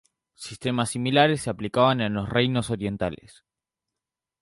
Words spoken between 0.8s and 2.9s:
similares se aplicaban en los reinos